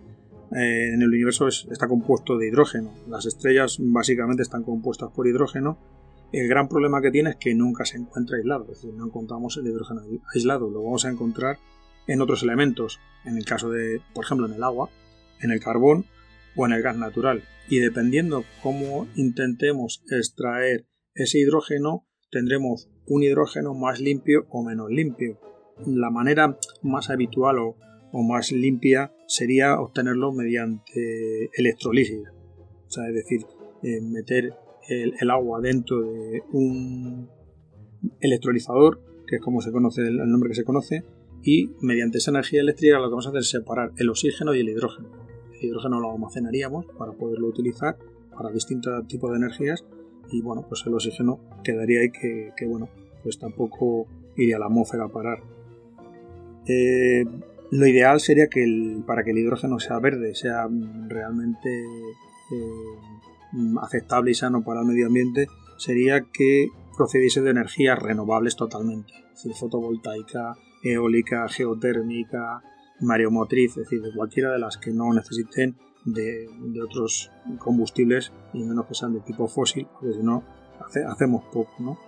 [0.57, 2.93] eh, en el universo está compuesto de hidrógeno.
[3.09, 5.79] Las estrellas básicamente están compuestas por hidrógeno
[6.33, 9.57] el gran problema que tiene es que nunca se encuentra aislado, es decir, no encontramos
[9.57, 10.03] el hidrógeno
[10.35, 11.59] aislado, lo vamos a encontrar
[12.07, 14.91] en otros elementos, en el caso de, por ejemplo, en el agua,
[15.41, 16.05] en el carbón
[16.57, 17.43] o en el gas natural.
[17.69, 25.41] Y dependiendo cómo intentemos extraer ese hidrógeno, tendremos un hidrógeno más limpio o menos limpio.
[25.87, 27.77] La manera más habitual o,
[28.13, 32.23] más limpia sería obtenerlo mediante electrolisis.
[32.27, 33.43] O es decir,
[33.83, 34.55] eh, meter
[34.89, 37.29] el, agua dentro de un
[38.21, 41.05] electrolizador, que es como se conoce el, nombre que se conoce,
[41.43, 44.61] y mediante esa energía eléctrica lo que vamos a hacer es separar el oxígeno y
[44.61, 45.28] el hidrógeno.
[45.61, 47.97] Hidrógeno lo almacenaríamos para poderlo utilizar
[48.37, 49.85] para distintos tipos de energías
[50.31, 52.89] y bueno, pues el oxígeno quedaría ahí que, bueno,
[53.23, 55.43] pues tampoco iría a la atmósfera a parar.
[56.67, 57.25] Eh,
[57.71, 60.69] lo ideal sería que para que el hidrógeno sea verde, sea
[61.09, 68.57] realmente eh, aceptable y sano para el medio ambiente sería que procediese de energías renovables
[68.57, 72.63] totalmente, es decir, fotovoltaica, eólica, geotérmica,
[73.01, 76.49] mareomotriz, es decir, de cualquiera de las que no necesiten de,
[76.83, 80.45] otros combustibles y menos que sean de tipo fósil, porque si no
[81.09, 81.99] hacemos poco, ¿no?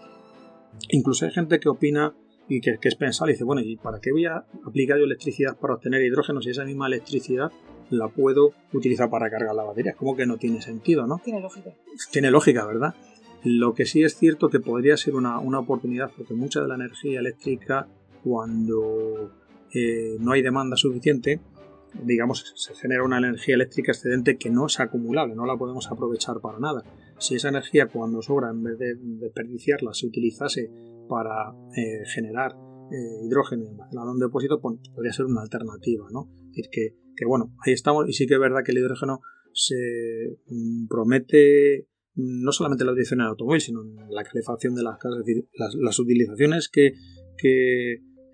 [0.91, 2.15] Incluso hay gente que opina
[2.49, 5.05] y que, que es pensar y dice, bueno, ¿y para qué voy a aplicar yo
[5.05, 7.53] electricidad para obtener hidrógeno si esa misma electricidad
[7.91, 9.95] la puedo utilizar para cargar la batería.
[9.95, 11.21] Como que no tiene sentido, ¿no?
[11.23, 11.71] Tiene lógica.
[12.11, 12.95] Tiene lógica, ¿verdad?
[13.43, 17.21] Lo que sí es cierto que podría ser una, oportunidad porque mucha de la energía
[17.21, 17.89] eléctrica
[18.23, 19.33] cuando
[19.75, 21.41] eh, no hay demanda suficiente
[22.05, 26.41] digamos, se genera una energía eléctrica excedente que no es acumulable, no la podemos aprovechar
[26.41, 26.85] para nada.
[27.19, 30.71] Si esa energía cuando sobra, en vez de desperdiciarla, se utilizase
[31.09, 32.53] para eh, generar
[32.93, 36.31] eh, hidrógeno y almacenarlo en depósito, pues, podría ser una alternativa, ¿no?
[36.33, 39.21] Es decir, que, que, bueno, ahí estamos y sí que es verdad que el hidrógeno
[39.53, 44.83] se mm, promete no solamente la utilización en el automóvil, sino en la calefacción de
[44.83, 46.93] las casas, es decir, las, utilizaciones que,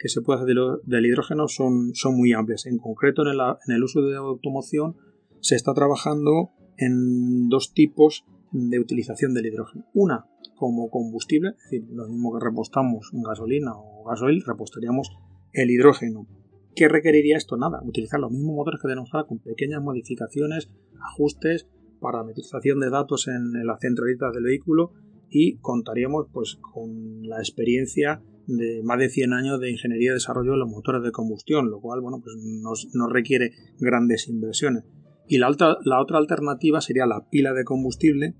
[0.04, 0.54] se puede hacer
[0.84, 2.66] del hidrógeno son, son muy amplias.
[2.66, 4.96] En concreto, en el, en uso de automoción
[5.40, 9.86] se está trabajando en dos tipos de utilización del hidrógeno.
[9.94, 15.10] Una como combustible, es decir, lo mismo que repostamos gasolina o gasoil, repostaríamos
[15.52, 16.26] el hidrógeno.
[16.74, 17.56] ¿Qué requeriría esto?
[17.56, 20.68] Nada, utilizar los mismos motores que tenemos ahora con pequeñas modificaciones,
[21.00, 21.68] ajustes,
[22.00, 24.92] parametrización de datos en las centralitas del vehículo
[25.30, 30.52] y contaríamos pues con la experiencia de más de 100 años de ingeniería y desarrollo
[30.52, 34.84] de los motores de combustión, lo cual bueno, pues nos, requiere grandes inversiones.
[35.28, 35.54] Y la,
[35.84, 38.34] la otra alternativa sería la pila de combustible,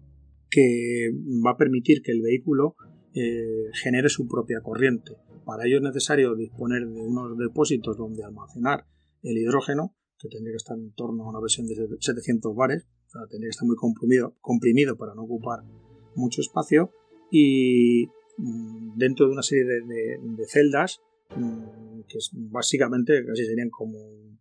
[0.51, 1.11] que
[1.45, 2.77] va a permitir que el vehículo
[3.15, 5.17] eh, genere su propia corriente.
[5.45, 8.87] Para ello es necesario disponer de unos depósitos donde almacenar
[9.23, 12.87] el hidrógeno, que tendría que estar en torno a una versión de 700 bares,
[13.31, 15.61] tendría que estar muy comprimido, comprimido para no ocupar
[16.15, 16.93] mucho espacio,
[17.31, 18.07] y
[18.39, 21.01] dentro de una serie de, celdas
[21.35, 23.99] mm, que básicamente casi serían como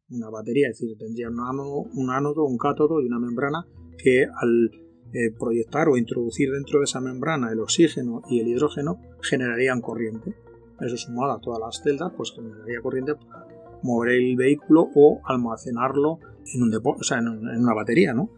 [0.10, 3.66] una batería, es decir, tendría un un, ánodo, un cátodo y una membrana
[3.98, 4.72] que al
[5.14, 10.36] eh, proyectar o introducir dentro de esa membrana el oxígeno y el hidrógeno generarían corriente.
[10.82, 13.48] Eso sumado a todas las celdas, pues generaría corriente para
[13.82, 16.20] mover el vehículo o almacenarlo
[16.54, 18.30] en, un o sea, en, una batería, ¿no?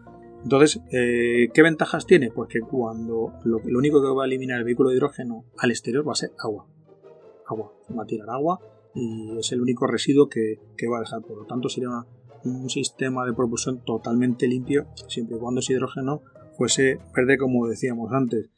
[0.44, 2.32] Entonces, eh, ¿qué ventajas tiene?
[2.32, 6.08] Pues que cuando lo, único que va a eliminar el vehículo de hidrógeno al exterior
[6.08, 6.68] va a ser agua.
[7.48, 7.74] Agua.
[7.98, 8.60] Va a tirar agua
[8.94, 11.22] y es el único residuo que, va a dejar.
[11.22, 11.90] Por lo tanto, sería
[12.44, 16.22] un sistema de propulsión totalmente limpio siempre y cuando ese hidrógeno
[16.58, 18.50] fuese verde como decíamos antes.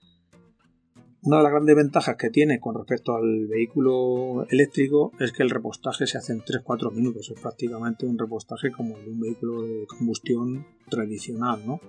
[1.21, 5.49] Una de las grandes ventajas que tiene con respecto al vehículo eléctrico es que el
[5.49, 7.29] repostaje se hace en 3-4 minutos.
[7.29, 11.81] Es prácticamente un repostaje como de un vehículo de combustión tradicional, ¿no?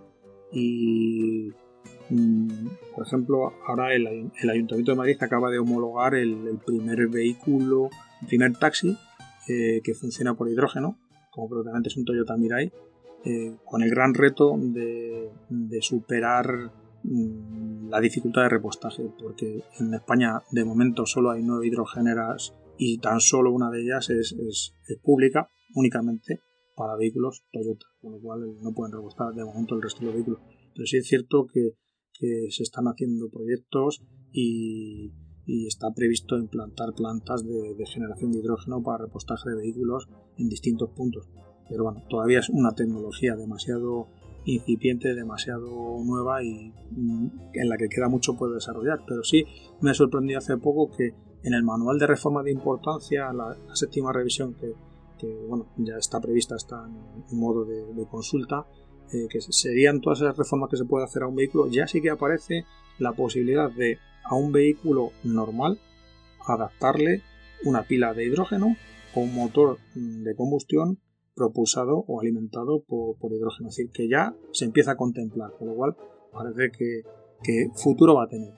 [0.52, 1.52] Y,
[2.08, 7.88] mm, por ejemplo, ahora el, Ayuntamiento de Madrid acaba de homologar el, primer vehículo,
[8.22, 8.96] el primer taxi
[9.48, 10.98] eh, que funciona por hidrógeno,
[11.30, 12.72] como probablemente es un Toyota Mirai,
[13.24, 15.30] eh, con el gran reto de,
[15.82, 22.98] superar la dificultad de repostaje, porque en España de momento solo hay nueve hidrogeneras y
[22.98, 26.40] tan solo una de ellas es, pública únicamente
[26.76, 30.14] para vehículos Toyota, con lo cual no pueden repostar de momento el resto de los
[30.14, 30.40] vehículos.
[30.74, 31.72] Pero sí es cierto que,
[32.50, 35.10] se están haciendo proyectos y,
[35.66, 40.90] está previsto implantar plantas de, de generación de hidrógeno para repostaje de vehículos en distintos
[40.90, 41.28] puntos
[41.70, 44.08] pero bueno, todavía es una tecnología demasiado
[44.44, 49.00] incipiente, demasiado nueva y mm, en la que queda mucho por desarrollar.
[49.06, 49.44] Pero sí
[49.80, 54.54] me sorprendió hace poco que en el manual de reforma de importancia, la, séptima revisión
[54.54, 54.74] que,
[55.48, 58.66] bueno, ya está prevista, está en, modo de, consulta,
[59.12, 62.00] eh, que serían todas esas reformas que se puede hacer a un vehículo, ya sí
[62.00, 62.64] que aparece
[62.98, 65.78] la posibilidad de a un vehículo normal
[66.46, 67.22] adaptarle
[67.64, 68.76] una pila de hidrógeno
[69.14, 70.98] o un motor de combustión
[71.34, 73.68] propulsado o alimentado por, hidrógeno.
[73.68, 75.96] Es decir, que ya se empieza a contemplar, con lo cual
[76.32, 78.52] parece que, futuro va a tener.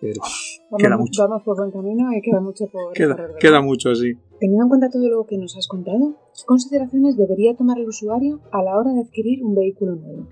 [0.00, 0.20] Pero
[0.78, 1.22] queda mucho.
[1.22, 4.14] Vamos por buen camino y queda mucho por queda, queda mucho, sí.
[4.40, 8.40] Teniendo en cuenta todo lo que nos has contado, ¿qué consideraciones debería tomar el usuario
[8.52, 10.26] a la hora de adquirir un vehículo nuevo?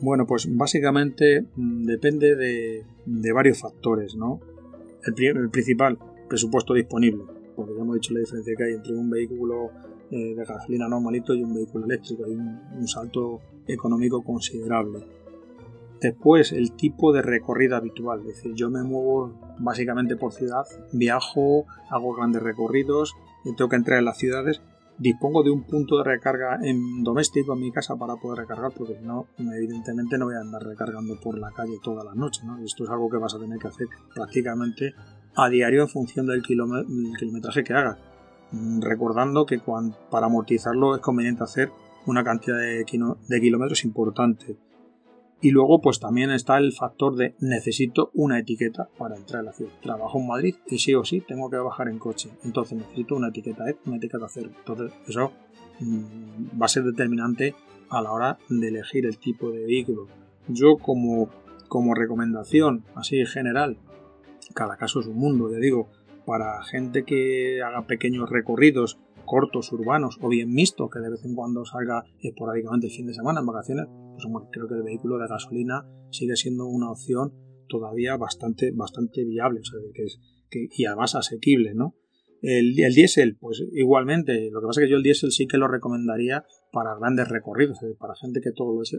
[0.00, 4.40] Bueno, pues básicamente mm, depende de, varios factores, ¿no?
[5.04, 7.24] El, el principal, presupuesto disponible,
[7.56, 9.70] porque ya hemos dicho la diferencia que hay entre un vehículo
[10.10, 12.24] eh, de gasolina normalito y un vehículo eléctrico.
[12.24, 15.06] Hay un, salto económico considerable.
[16.00, 18.20] Después, el tipo de recorrido habitual.
[18.20, 23.98] Es decir, yo me muevo básicamente por ciudad, viajo, hago grandes recorridos, tengo que entrar
[23.98, 24.62] en las ciudades.
[24.96, 28.96] Dispongo de un punto de recarga en doméstico en mi casa para poder recargar, porque
[28.96, 32.44] si no, evidentemente no voy a andar recargando por la calle todas las noches.
[32.64, 34.94] Esto es algo que vas a tener que hacer prácticamente
[35.36, 37.98] a diario en función del, kilometraje que hagas
[38.52, 39.60] recordando que
[40.10, 41.70] para amortizarlo es conveniente hacer
[42.06, 44.56] una cantidad de, kilómetros importante.
[45.40, 49.52] Y luego pues también está el factor de necesito una etiqueta para entrar a la
[49.52, 49.72] ciudad.
[49.80, 52.30] Trabajo en Madrid y sí o sí tengo que bajar en coche.
[52.42, 54.50] Entonces necesito una etiqueta E, una etiqueta cero.
[54.58, 55.32] Entonces eso
[55.78, 57.54] mm, va a ser determinante
[57.88, 60.08] a la hora de elegir el tipo de vehículo.
[60.48, 61.30] Yo como,
[61.68, 63.78] como recomendación así general,
[64.54, 65.88] cada caso es un mundo, ya digo,
[66.28, 71.34] para gente que haga pequeños recorridos cortos, urbanos o bien mixto, que de vez en
[71.34, 75.26] cuando salga esporádicamente el fin de semana en vacaciones, pues creo que el vehículo de
[75.26, 77.32] gasolina sigue siendo una opción
[77.66, 80.20] todavía bastante, bastante viable, o sea, que es,
[80.76, 81.94] y además asequible, ¿no?
[82.42, 85.56] El, el diésel, pues igualmente, lo que pasa es que yo el diésel sí que
[85.56, 88.94] lo recomendaría para grandes recorridos, para gente que todos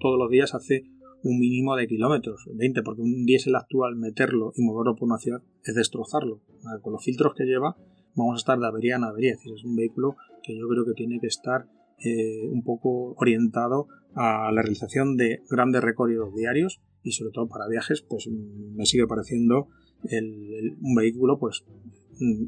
[0.00, 0.84] todos los días hace
[1.22, 5.42] un mínimo de kilómetros, 20, porque un diésel actual meterlo y moverlo por una ciudad
[5.64, 6.40] es destrozarlo.
[6.82, 7.76] Con los filtros que lleva
[8.14, 10.84] vamos a estar de avería en avería, es decir, es un vehículo que yo creo
[10.84, 11.66] que tiene que estar
[11.98, 17.68] eh, un poco orientado a la realización de grandes recorridos diarios y sobre todo para
[17.68, 19.68] viajes, pues me sigue pareciendo
[20.02, 21.62] un vehículo pues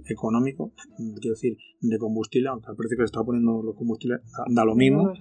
[0.07, 4.21] económico, mm, quiero decir, de combustible, aunque al precio que le está poniendo los combustibles
[4.55, 5.13] da, lo mismo,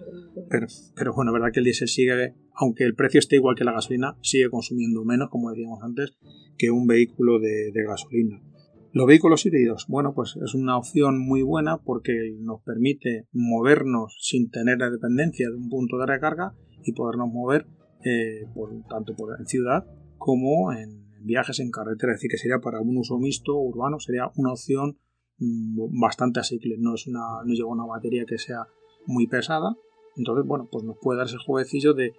[0.49, 3.71] pero, pero bueno, verdad que el diésel sigue, aunque el precio esté igual que la
[3.71, 6.17] gasolina, sigue consumiendo menos, como decíamos antes,
[6.57, 8.41] que un vehículo de, gasolina.
[8.93, 14.51] Los vehículos híbridos, bueno, pues es una opción muy buena porque nos permite movernos sin
[14.51, 17.67] tener la dependencia de un punto de recarga y podernos mover
[18.03, 19.85] eh, por, tanto por, en ciudad
[20.17, 24.31] como en, viajes en carretera, es decir, que sería para un uso mixto urbano, sería
[24.35, 24.97] una opción
[25.37, 28.67] mm, bastante asequible, no es una, no lleva una batería que sea
[29.05, 29.75] muy pesada,
[30.17, 32.13] entonces, bueno, pues nos puede dar ese jueguecillo de,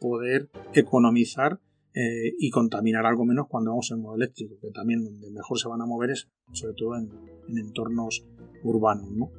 [0.00, 1.60] poder economizar
[1.94, 5.68] eh, y contaminar algo menos cuando vamos en modo eléctrico, que también donde mejor se
[5.68, 7.10] van a mover es sobre todo en,
[7.56, 8.26] entornos
[8.64, 9.30] urbanos, ¿no?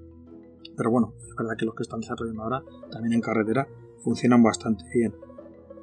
[0.76, 3.68] Pero bueno, es verdad que los que están desarrollando ahora también en carretera
[4.04, 5.14] funcionan bastante bien.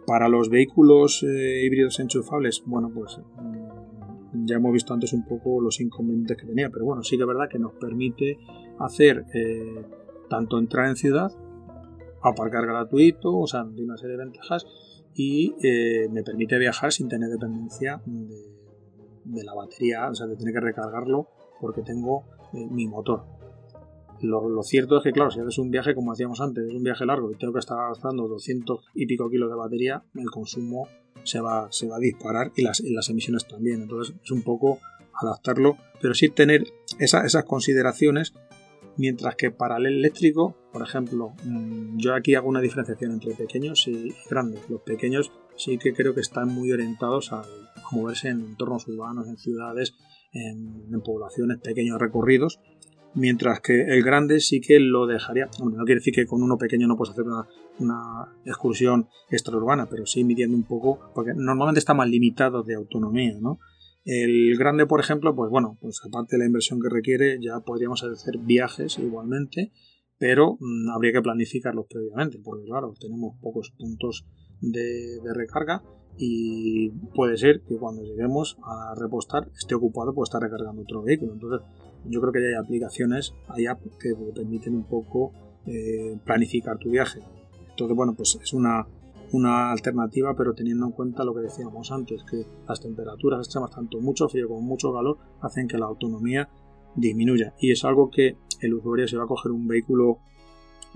[0.07, 5.61] Para los vehículos eh, híbridos enchufables, bueno, pues mm, ya hemos visto antes un poco
[5.61, 8.38] los inconvenientes que tenía, pero bueno, sí que es verdad que nos permite
[8.79, 9.87] hacer eh,
[10.29, 11.31] tanto entrar en ciudad,
[12.23, 14.67] aparcar gratuito, o sea, de una serie de ventajas,
[15.14, 20.53] y eh, me permite viajar sin tener dependencia de, la batería, o sea, de tener
[20.53, 21.29] que recargarlo
[21.61, 23.34] porque tengo mi motor.
[24.24, 27.04] Lo, cierto es que, claro, si haces un viaje, como decíamos antes, es un viaje
[27.04, 30.88] largo y tengo que estar gastando 200 y pico kilos de batería, el consumo
[31.24, 33.82] se va, se va a disparar y las, las emisiones también.
[33.82, 34.78] Entonces es un poco
[35.20, 36.64] adaptarlo, pero sí tener
[36.98, 38.32] esas consideraciones,
[38.96, 43.87] mientras que para el eléctrico, por ejemplo, mm, yo aquí hago una diferenciación entre pequeños
[43.88, 44.68] y grandes.
[44.70, 47.42] Los pequeños sí que creo que están muy orientados a,
[47.92, 49.94] moverse en entornos urbanos, en ciudades,
[50.32, 52.58] en poblaciones, pequeños recorridos,
[53.14, 55.48] mientras que el grande sí que lo dejaría.
[55.61, 57.24] no quiere decir que con uno pequeño no puedes hacer
[57.79, 63.38] una, excursión extraurbana, pero sí midiendo un poco, porque normalmente está más limitado de autonomía,
[63.40, 63.59] ¿no?
[64.05, 68.05] El grande, por ejemplo, pues bueno, pues aparte de la inversión que requiere, ya podríamos
[68.05, 69.72] hacer viajes igualmente,
[70.18, 74.27] pero mm, habría que planificarlos previamente, porque claro, tenemos pocos puntos
[74.61, 75.83] de, de recarga
[76.16, 81.33] y puede ser que cuando lleguemos a repostar esté ocupado por estar recargando otro vehículo.
[81.33, 81.66] Entonces,
[82.09, 85.33] yo creo que hay aplicaciones, hay apps que te permiten un poco
[85.67, 87.21] eh, planificar tu viaje.
[87.71, 88.87] Entonces, bueno, pues es una,
[89.33, 94.01] una alternativa, pero teniendo en cuenta lo que decíamos antes, que las temperaturas extremas, tanto
[94.01, 96.49] mucho frío como mucho calor, hacen que la autonomía
[96.95, 97.55] disminuya.
[97.59, 100.19] Y es algo que el usuario, si va a coger un vehículo,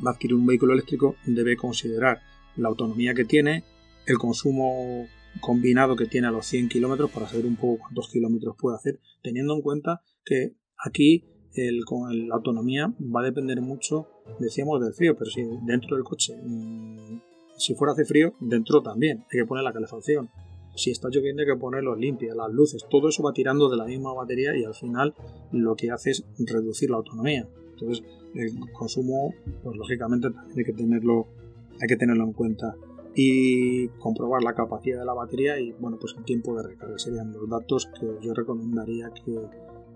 [0.04, 2.20] va a adquirir un vehículo eléctrico, debe considerar
[2.56, 3.64] la autonomía que tiene,
[4.06, 5.06] el consumo
[5.40, 9.00] combinado que tiene a los 100 kilómetros para saber un poco cuántos kilómetros puede hacer,
[9.22, 11.80] teniendo en cuenta que Aquí el,
[12.28, 14.06] la autonomía va a depender mucho,
[14.38, 17.20] decíamos, del frío, pero si dentro del coche, mm,
[17.56, 20.30] si fuera hace frío, dentro también, hay que poner la calefacción.
[20.76, 23.84] Si está lloviendo hay que ponerlos limpias, las luces, todo eso va tirando de la
[23.84, 25.14] misma batería y al final
[25.50, 27.48] lo que hace es reducir la autonomía.
[27.72, 31.26] Entonces el consumo, pues lógicamente hay que tenerlo,
[31.80, 32.76] hay que tenerlo en cuenta
[33.14, 37.32] y comprobar la capacidad de la batería y bueno pues el tiempo de recarga serían
[37.32, 39.34] los datos que yo recomendaría que,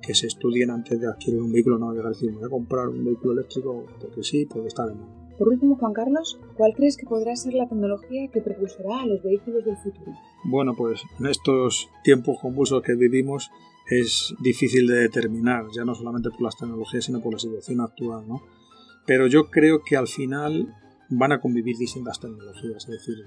[0.02, 3.04] que se estudien antes de adquirir un vehículo, no de decir, voy a comprar un
[3.04, 5.22] vehículo eléctrico porque sí, porque está de moda.
[5.38, 9.22] Por último, Juan Carlos, ¿cuál crees que podrá ser la tecnología que propulsará a los
[9.22, 10.12] vehículos del futuro?
[10.44, 13.50] Bueno, pues en estos tiempos convulsos que vivimos
[13.88, 18.28] es difícil de determinar, ya no solamente por las tecnologías, sino por la situación actual,
[18.28, 18.42] ¿no?
[19.06, 20.74] Pero yo creo que al final
[21.08, 23.24] van a convivir distintas tecnologías, es decir,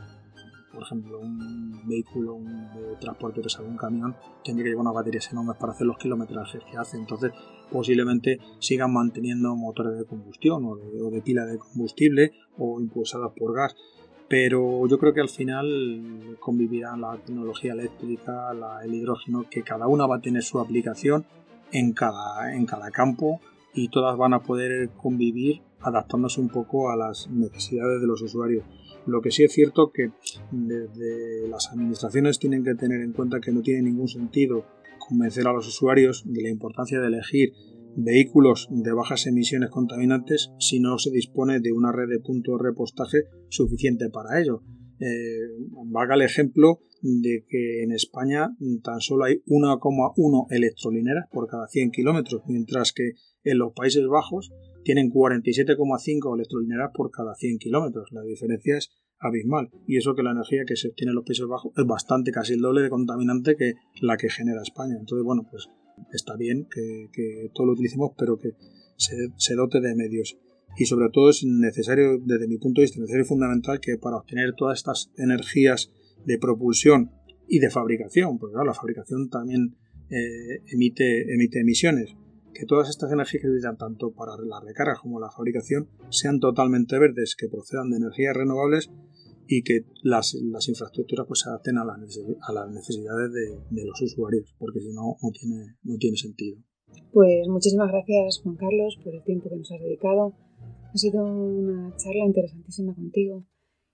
[0.75, 2.37] por ejemplo, un vehículo
[2.75, 6.61] de transporte pesado, un camión, tendría que llevar unas baterías enormes para hacer los kilometrajes
[6.69, 6.97] que hace.
[6.97, 7.31] Entonces,
[7.71, 13.75] posiblemente sigan manteniendo motores de combustión o de, pila de combustible o impulsadas por gas.
[14.27, 18.51] Pero yo creo que al final convivirán la tecnología eléctrica,
[18.83, 21.25] el hidrógeno, que cada una va a tener su aplicación
[21.71, 23.39] en cada, en cada campo
[23.73, 28.65] y todas van a poder convivir adaptándose un poco a las necesidades de los usuarios.
[29.07, 30.11] Lo que sí es cierto que
[30.51, 34.65] desde las administraciones tienen que tener en cuenta que no tiene ningún sentido
[34.97, 37.53] convencer a los usuarios de la importancia de elegir
[37.95, 42.63] vehículos de bajas emisiones contaminantes si no se dispone de una red de puntos de
[42.69, 43.17] repostaje
[43.49, 44.63] suficiente para ello.
[44.99, 45.49] Eh,
[45.85, 51.91] valga el ejemplo de que en España tan solo hay 1,1 electrolineras por cada 100
[51.91, 53.11] kilómetros, mientras que
[53.43, 54.51] en los Países Bajos
[54.85, 58.07] tienen 47,5 electrolineras por cada 100 kilómetros.
[58.11, 59.71] La diferencia es abismal.
[59.87, 62.53] Y eso que la energía que se obtiene en los Países Bajos es bastante, casi
[62.53, 64.95] el doble de contaminante que la que genera España.
[64.97, 65.67] Entonces, bueno, pues
[66.13, 68.51] está bien que, todo lo utilicemos, pero que
[68.95, 70.37] se, dote de medios.
[70.77, 74.17] Y sobre todo es necesario, desde mi punto de vista, necesario y fundamental que para
[74.17, 75.91] obtener todas estas energías
[76.25, 77.11] de propulsión
[77.47, 79.77] y de fabricación, porque la fabricación también
[80.09, 82.15] eh, emite, emite emisiones,
[82.55, 86.97] que todas estas energías que utilizan tanto para la recarga como la fabricación sean totalmente
[86.97, 88.89] verdes, que procedan de energías renovables
[89.47, 91.99] y que las, infraestructuras pues se adapten a, las
[92.71, 96.57] necesidades de, los usuarios, porque si no, no tiene, no tiene sentido.
[97.11, 100.33] Pues muchísimas gracias Juan Carlos por el tiempo que nos has dedicado.
[100.93, 103.45] Ha sido una charla interesantísima contigo.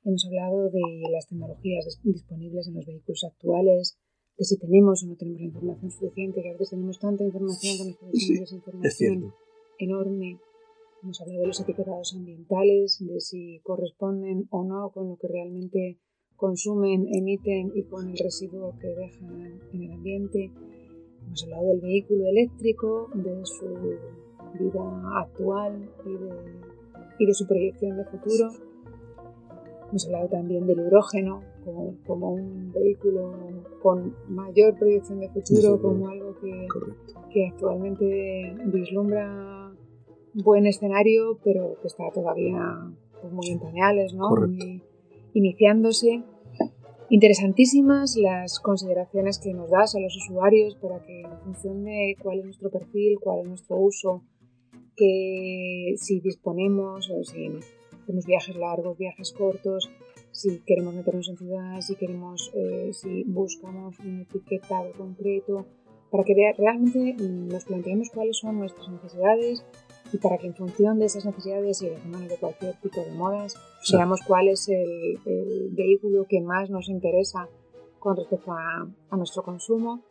[0.04, 0.82] Hemos hablado de
[1.12, 4.00] las tecnologías disponibles en los vehículos actuales,
[4.42, 7.78] de si tenemos o no tenemos la información suficiente, que a veces tenemos tanta información
[7.78, 9.34] que nos podemos información
[9.78, 10.40] enorme.
[11.04, 16.00] Hemos hablado de los etiquetados ambientales, de si corresponden o no con lo que realmente
[16.36, 20.52] consumen, emiten y con el residuo que dejan en el ambiente.
[21.24, 23.68] Hemos hablado del vehículo eléctrico, de su
[24.58, 26.32] vida actual y de,
[27.20, 28.71] y de su proyección de futuro.
[29.92, 31.44] Hemos hablado también del hidrógeno,
[32.08, 33.34] como, un vehículo
[33.82, 36.66] con mayor proyección de futuro, como algo que,
[37.30, 39.76] que, actualmente vislumbra
[40.34, 42.90] buen escenario, pero que está todavía
[43.20, 44.30] pues, muy en pañales, ¿no?
[44.30, 44.82] Muy
[45.34, 46.24] iniciándose.
[47.10, 52.40] Interesantísimas las consideraciones que nos das a los usuarios para que en función de cuál
[52.40, 54.24] es nuestro perfil, cuál es nuestro uso,
[54.96, 57.50] que si disponemos o si
[58.12, 59.90] hacemos viajes largos, viajes cortos,
[60.32, 65.66] si queremos meternos en ciudad, si queremos, eh, si buscamos un etiquetado concreto,
[66.10, 69.64] para que realmente mm, nos planteemos cuáles son nuestras necesidades
[70.12, 73.56] y para que en función de esas necesidades y de de cualquier tipo de modas,
[73.94, 75.18] veamos cuál es el,
[75.72, 77.48] vehículo que más nos interesa
[78.00, 80.02] con respecto a, a, nuestro consumo.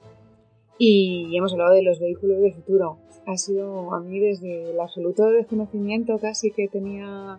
[0.78, 2.96] Y hemos hablado de los vehículos del futuro.
[3.26, 7.38] Ha sido a mí desde el absoluto desconocimiento casi que tenía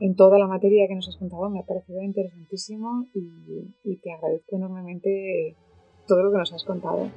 [0.00, 1.48] en toda la materia que nos has contado.
[1.50, 5.56] Me ha parecido interesantísimo y, te agradezco enormemente
[6.06, 7.10] todo lo que nos has contado.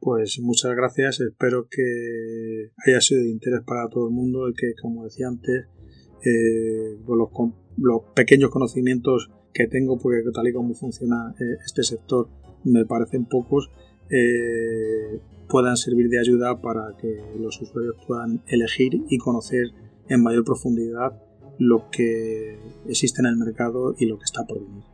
[0.00, 4.74] Pues muchas gracias, espero que haya sido de interés para todo el mundo y que,
[4.80, 5.66] como decía antes,
[6.24, 12.28] eh, los, pequeños conocimientos que tengo, porque tal y como funciona eh, este sector
[12.64, 13.70] me parecen pocos,
[14.10, 19.68] eh, puedan servir de ayuda para que los usuarios puedan elegir y conocer
[20.08, 21.20] en mayor profundidad
[21.58, 24.84] lo que existe en el mercado y lo que está por venir.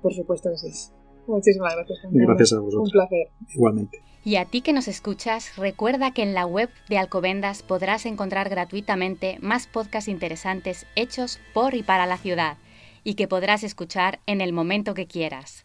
[0.00, 0.92] por supuesto que sí.
[1.26, 1.98] Muchísimas gracias.
[2.10, 2.88] Gracias a vosotros.
[2.88, 3.28] Un placer.
[3.54, 4.02] Igualmente.
[4.24, 8.48] Y a ti que nos escuchas, recuerda que en la web de Alcobendas podrás encontrar
[8.48, 12.58] gratuitamente más podcasts interesantes hechos por y para la ciudad
[13.04, 15.64] y que podrás escuchar en el momento que quieras.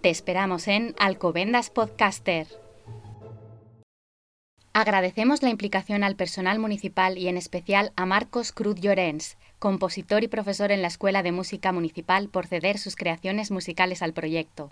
[0.00, 2.46] Te esperamos en Alcobendas Podcaster.
[4.78, 10.28] Agradecemos la implicación al personal municipal y en especial a Marcos Cruz Llorens, compositor y
[10.28, 14.70] profesor en la Escuela de Música Municipal, por ceder sus creaciones musicales al proyecto.